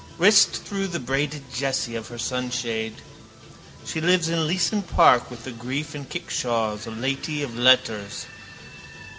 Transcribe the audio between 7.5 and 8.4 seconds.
letters.